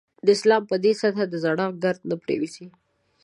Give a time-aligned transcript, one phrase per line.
[0.25, 2.67] د اسلام پر دې سطح د زړښت ګرد نه پرېوځي.